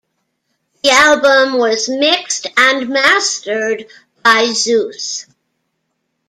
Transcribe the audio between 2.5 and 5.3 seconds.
and mastered by Zeuss.